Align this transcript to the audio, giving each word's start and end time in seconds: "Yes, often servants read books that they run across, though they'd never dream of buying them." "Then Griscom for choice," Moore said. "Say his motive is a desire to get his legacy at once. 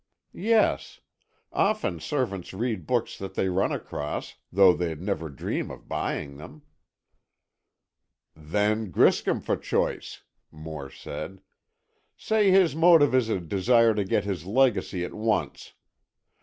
"Yes, 0.33 0.99
often 1.53 1.99
servants 1.99 2.55
read 2.55 2.87
books 2.87 3.15
that 3.19 3.35
they 3.35 3.49
run 3.49 3.71
across, 3.71 4.33
though 4.51 4.73
they'd 4.73 4.99
never 4.99 5.29
dream 5.29 5.69
of 5.69 5.87
buying 5.87 6.37
them." 6.37 6.63
"Then 8.35 8.89
Griscom 8.89 9.41
for 9.41 9.55
choice," 9.55 10.23
Moore 10.49 10.89
said. 10.89 11.39
"Say 12.17 12.49
his 12.49 12.75
motive 12.75 13.13
is 13.13 13.29
a 13.29 13.39
desire 13.39 13.93
to 13.93 14.03
get 14.03 14.23
his 14.23 14.43
legacy 14.47 15.05
at 15.05 15.13
once. 15.13 15.73